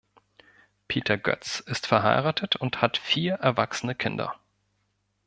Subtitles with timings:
[0.87, 4.33] Peter Götz ist verheiratet und hat vier erwachsene Kinder.